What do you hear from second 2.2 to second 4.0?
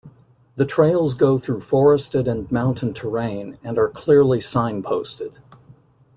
and mountain terrain, and are